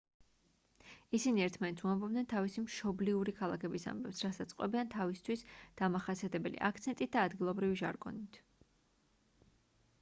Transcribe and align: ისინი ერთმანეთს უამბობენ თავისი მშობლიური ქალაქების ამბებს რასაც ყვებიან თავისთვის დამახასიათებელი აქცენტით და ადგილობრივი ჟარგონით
ისინი 1.17 1.43
ერთმანეთს 1.47 1.85
უამბობენ 1.87 2.25
თავისი 2.31 2.63
მშობლიური 2.63 3.35
ქალაქების 3.41 3.85
ამბებს 3.93 4.23
რასაც 4.27 4.55
ყვებიან 4.61 4.89
თავისთვის 4.95 5.45
დამახასიათებელი 5.83 6.63
აქცენტით 6.71 7.15
და 7.19 7.27
ადგილობრივი 7.29 7.81
ჟარგონით 7.83 8.41